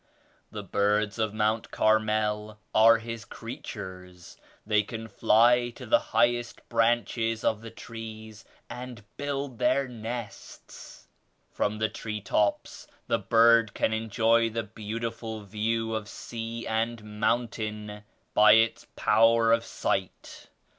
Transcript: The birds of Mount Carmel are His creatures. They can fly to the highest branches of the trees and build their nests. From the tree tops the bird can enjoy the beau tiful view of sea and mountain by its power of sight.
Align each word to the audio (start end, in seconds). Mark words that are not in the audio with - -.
The 0.51 0.63
birds 0.63 1.19
of 1.19 1.31
Mount 1.31 1.69
Carmel 1.69 2.57
are 2.73 2.97
His 2.97 3.23
creatures. 3.23 4.35
They 4.65 4.81
can 4.81 5.07
fly 5.07 5.69
to 5.75 5.85
the 5.85 5.99
highest 5.99 6.67
branches 6.69 7.43
of 7.43 7.61
the 7.61 7.69
trees 7.69 8.43
and 8.67 9.03
build 9.17 9.59
their 9.59 9.87
nests. 9.87 11.07
From 11.51 11.77
the 11.77 11.87
tree 11.87 12.19
tops 12.19 12.87
the 13.05 13.19
bird 13.19 13.75
can 13.75 13.93
enjoy 13.93 14.49
the 14.49 14.63
beau 14.63 14.97
tiful 14.97 15.41
view 15.41 15.93
of 15.93 16.09
sea 16.09 16.65
and 16.65 17.19
mountain 17.19 18.01
by 18.33 18.53
its 18.53 18.87
power 18.95 19.51
of 19.51 19.63
sight. 19.63 20.47